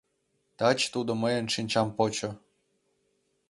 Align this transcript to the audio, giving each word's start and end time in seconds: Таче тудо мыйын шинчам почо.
Таче 0.57 0.87
тудо 0.95 1.11
мыйын 1.21 1.45
шинчам 1.53 1.87
почо. 1.97 2.29